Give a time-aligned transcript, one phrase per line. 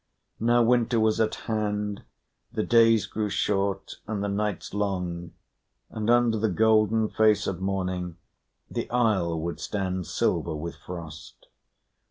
[0.39, 2.01] Now winter was at hand;
[2.51, 5.33] the days grew short and the nights long;
[5.91, 8.17] and under the golden face of morning
[8.67, 11.49] the isle would stand silver with frost.